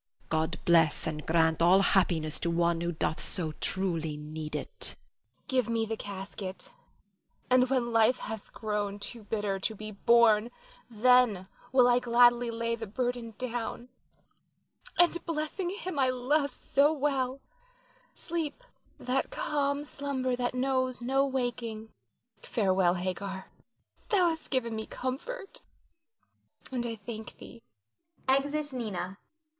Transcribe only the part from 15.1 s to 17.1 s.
blessing him I love so